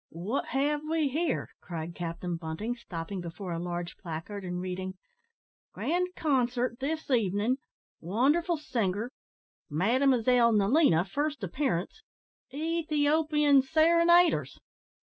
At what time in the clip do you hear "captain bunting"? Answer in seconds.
1.93-2.75